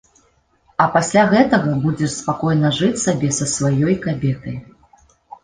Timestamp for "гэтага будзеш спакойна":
1.33-2.73